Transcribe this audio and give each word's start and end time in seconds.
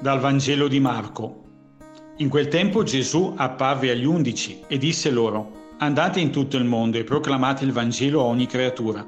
Dal 0.00 0.20
Vangelo 0.20 0.68
di 0.68 0.78
Marco. 0.78 1.42
In 2.18 2.28
quel 2.28 2.46
tempo 2.46 2.84
Gesù 2.84 3.34
apparve 3.36 3.90
agli 3.90 4.04
undici 4.04 4.62
e 4.68 4.78
disse 4.78 5.10
loro, 5.10 5.70
Andate 5.78 6.20
in 6.20 6.30
tutto 6.30 6.56
il 6.56 6.64
mondo 6.64 6.98
e 6.98 7.02
proclamate 7.04 7.64
il 7.64 7.72
Vangelo 7.72 8.20
a 8.20 8.26
ogni 8.26 8.46
creatura. 8.46 9.04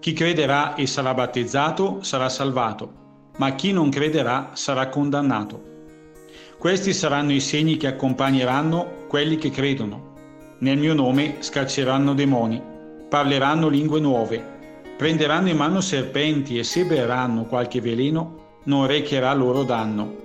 Chi 0.00 0.12
crederà 0.12 0.74
e 0.74 0.88
sarà 0.88 1.14
battezzato 1.14 2.02
sarà 2.02 2.28
salvato, 2.28 3.30
ma 3.36 3.54
chi 3.54 3.70
non 3.70 3.90
crederà 3.90 4.50
sarà 4.54 4.88
condannato. 4.88 5.62
Questi 6.58 6.92
saranno 6.92 7.30
i 7.30 7.38
segni 7.38 7.76
che 7.76 7.86
accompagneranno 7.86 9.06
quelli 9.06 9.36
che 9.36 9.50
credono. 9.50 10.14
Nel 10.58 10.78
mio 10.78 10.94
nome 10.94 11.36
scacceranno 11.38 12.14
demoni, 12.14 12.70
parleranno 13.12 13.68
lingue 13.68 14.00
nuove, 14.00 14.42
prenderanno 14.96 15.50
in 15.50 15.56
mano 15.58 15.82
serpenti 15.82 16.56
e 16.56 16.64
se 16.64 16.86
berranno 16.86 17.44
qualche 17.44 17.78
veleno 17.78 18.60
non 18.64 18.86
recherà 18.86 19.34
loro 19.34 19.64
danno. 19.64 20.16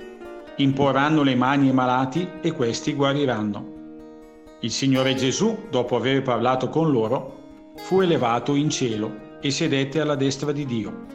Imporranno 0.55 1.21
le 1.21 1.35
mani 1.35 1.67
ai 1.67 1.73
malati 1.73 2.25
e 2.39 2.53
questi 2.53 2.93
guariranno. 2.93 3.65
Il 4.61 4.71
Signore 4.71 5.15
Gesù, 5.15 5.65
dopo 5.69 5.97
aver 5.97 6.21
parlato 6.21 6.69
con 6.69 6.89
loro, 6.89 7.73
fu 7.75 7.99
elevato 7.99 8.55
in 8.55 8.69
cielo 8.69 9.35
e 9.41 9.51
sedette 9.51 9.99
alla 9.99 10.15
destra 10.15 10.53
di 10.53 10.65
Dio. 10.65 11.05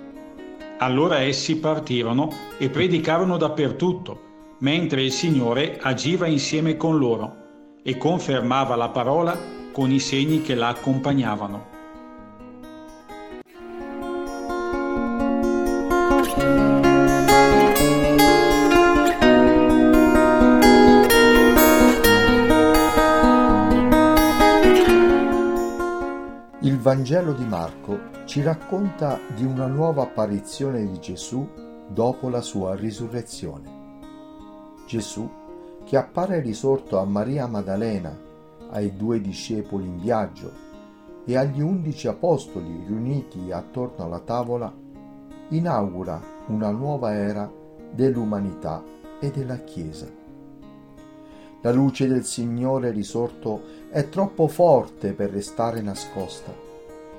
Allora 0.77 1.23
essi 1.23 1.59
partirono 1.59 2.29
e 2.59 2.69
predicarono 2.69 3.39
dappertutto, 3.39 4.21
mentre 4.59 5.05
il 5.05 5.11
Signore 5.11 5.79
agiva 5.80 6.27
insieme 6.27 6.77
con 6.77 6.99
loro 6.99 7.37
e 7.83 7.97
confermava 7.97 8.77
la 8.77 8.91
parola 8.91 9.62
con 9.73 9.91
i 9.91 9.99
segni 9.99 10.43
che 10.43 10.55
la 10.55 10.69
accompagnavano. 10.69 11.71
Il 26.61 26.79
Vangelo 26.79 27.33
di 27.33 27.45
Marco 27.45 27.99
ci 28.27 28.43
racconta 28.43 29.18
di 29.35 29.45
una 29.45 29.66
nuova 29.66 30.02
apparizione 30.02 30.87
di 30.87 31.01
Gesù 31.01 31.49
dopo 31.89 32.29
la 32.29 32.41
sua 32.41 32.77
risurrezione. 32.77 33.80
Gesù, 34.87 35.29
che 35.85 35.96
appare 35.96 36.41
risorto 36.41 36.99
a 36.99 37.05
Maria 37.05 37.46
Maddalena, 37.46 38.30
ai 38.73 38.96
due 38.96 39.20
discepoli 39.20 39.87
in 39.87 40.01
viaggio 40.01 40.51
e 41.24 41.37
agli 41.37 41.60
undici 41.60 42.09
apostoli 42.09 42.84
riuniti 42.87 43.52
attorno 43.52 44.04
alla 44.04 44.20
tavola, 44.20 44.73
inaugura 45.48 46.20
una 46.46 46.70
nuova 46.70 47.15
era 47.15 47.50
dell'umanità 47.93 48.82
e 49.20 49.30
della 49.30 49.59
Chiesa. 49.59 50.20
La 51.60 51.70
luce 51.70 52.09
del 52.09 52.24
Signore 52.24 52.90
risorto 52.90 53.62
è 53.88 54.09
troppo 54.09 54.48
forte 54.48 55.12
per 55.12 55.30
restare 55.30 55.80
nascosta 55.80 56.52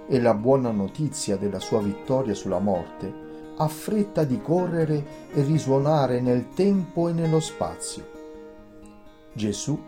e 0.06 0.20
la 0.20 0.34
buona 0.34 0.72
notizia 0.72 1.38
della 1.38 1.60
sua 1.60 1.80
vittoria 1.82 2.34
sulla 2.34 2.60
morte 2.60 3.32
ha 3.56 3.68
fretta 3.68 4.24
di 4.24 4.42
correre 4.42 5.30
e 5.32 5.44
risuonare 5.44 6.20
nel 6.20 6.50
tempo 6.50 7.08
e 7.08 7.14
nello 7.14 7.40
spazio. 7.40 8.12
Gesù, 9.32 9.80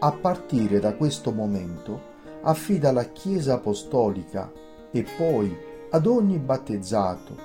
a 0.00 0.12
partire 0.12 0.80
da 0.80 0.94
questo 0.94 1.32
momento, 1.32 2.16
affida 2.42 2.90
alla 2.90 3.04
Chiesa 3.04 3.54
apostolica 3.54 4.52
e 4.90 5.04
poi 5.16 5.56
ad 5.90 6.06
ogni 6.06 6.38
battezzato, 6.38 7.36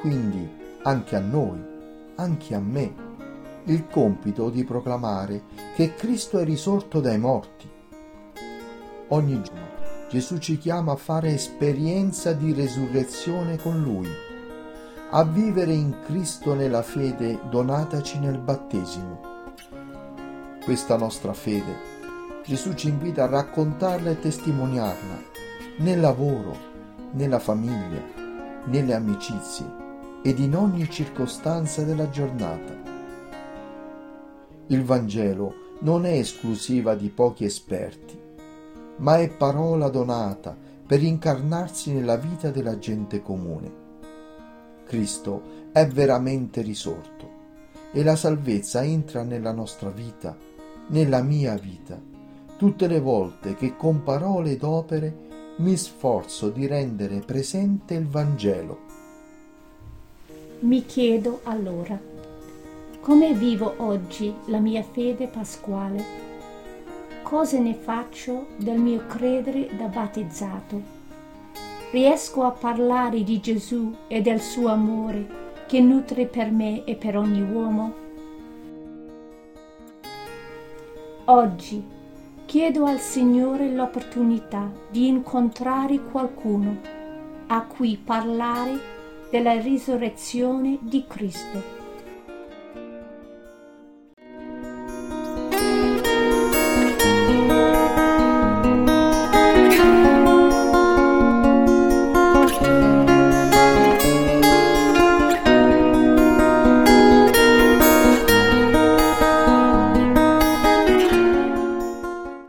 quindi 0.00 0.48
anche 0.82 1.16
a 1.16 1.20
noi, 1.20 1.62
anche 2.16 2.54
a 2.54 2.60
me, 2.60 3.04
il 3.64 3.88
compito 3.88 4.50
di 4.50 4.64
proclamare 4.64 5.42
che 5.74 5.94
Cristo 5.94 6.38
è 6.38 6.44
risorto 6.44 7.00
dai 7.00 7.18
morti 7.18 7.74
Ogni 9.08 9.40
giorno 9.40 9.74
Gesù 10.08 10.38
ci 10.38 10.58
chiama 10.58 10.92
a 10.92 10.96
fare 10.96 11.32
esperienza 11.32 12.32
di 12.32 12.52
resurrezione 12.52 13.56
con 13.56 13.80
Lui, 13.80 14.08
a 15.10 15.24
vivere 15.24 15.72
in 15.72 15.96
Cristo 16.04 16.54
nella 16.54 16.82
fede 16.82 17.40
donataci 17.48 18.18
nel 18.18 18.38
battesimo. 18.38 19.20
Questa 20.64 20.96
nostra 20.96 21.32
fede 21.32 21.95
Gesù 22.46 22.74
ci 22.74 22.88
invita 22.88 23.24
a 23.24 23.26
raccontarla 23.26 24.10
e 24.10 24.20
testimoniarla 24.20 25.20
nel 25.78 25.98
lavoro, 25.98 26.56
nella 27.12 27.40
famiglia, 27.40 28.00
nelle 28.66 28.94
amicizie 28.94 29.66
ed 30.22 30.38
in 30.38 30.54
ogni 30.54 30.88
circostanza 30.88 31.82
della 31.82 32.08
giornata. 32.08 32.72
Il 34.68 34.84
Vangelo 34.84 35.54
non 35.80 36.06
è 36.06 36.12
esclusiva 36.12 36.94
di 36.94 37.08
pochi 37.08 37.44
esperti 37.44 38.24
ma 38.98 39.18
è 39.18 39.28
parola 39.28 39.88
donata 39.88 40.56
per 40.86 41.02
incarnarsi 41.02 41.92
nella 41.92 42.16
vita 42.16 42.50
della 42.50 42.78
gente 42.78 43.20
comune. 43.20 43.84
Cristo 44.86 45.70
è 45.72 45.86
veramente 45.86 46.62
risorto 46.62 47.28
e 47.92 48.02
la 48.02 48.14
salvezza 48.16 48.82
entra 48.82 49.22
nella 49.22 49.52
nostra 49.52 49.90
vita, 49.90 50.36
nella 50.88 51.22
mia 51.22 51.56
vita, 51.56 52.00
tutte 52.56 52.86
le 52.86 53.00
volte 53.00 53.54
che 53.54 53.76
con 53.76 54.02
parole 54.02 54.52
ed 54.52 54.62
opere 54.62 55.24
mi 55.56 55.76
sforzo 55.76 56.48
di 56.48 56.66
rendere 56.66 57.20
presente 57.20 57.94
il 57.94 58.06
Vangelo. 58.06 58.78
Mi 60.60 60.84
chiedo 60.84 61.40
allora, 61.44 61.98
come 63.00 63.34
vivo 63.34 63.74
oggi 63.78 64.32
la 64.46 64.58
mia 64.58 64.82
fede 64.82 65.28
pasquale? 65.28 66.24
cosa 67.26 67.58
ne 67.58 67.74
faccio 67.74 68.46
del 68.56 68.78
mio 68.78 69.04
credere 69.08 69.68
da 69.76 69.86
battezzato? 69.86 70.80
Riesco 71.90 72.44
a 72.44 72.52
parlare 72.52 73.24
di 73.24 73.40
Gesù 73.40 73.92
e 74.06 74.20
del 74.20 74.40
suo 74.40 74.68
amore 74.68 75.26
che 75.66 75.80
nutre 75.80 76.26
per 76.26 76.52
me 76.52 76.84
e 76.84 76.94
per 76.94 77.16
ogni 77.16 77.42
uomo? 77.42 77.94
Oggi 81.24 81.82
chiedo 82.46 82.84
al 82.84 83.00
Signore 83.00 83.68
l'opportunità 83.72 84.70
di 84.88 85.08
incontrare 85.08 85.98
qualcuno 85.98 86.80
a 87.48 87.62
cui 87.62 87.96
parlare 88.02 88.78
della 89.30 89.60
risurrezione 89.60 90.78
di 90.80 91.04
Cristo 91.08 91.85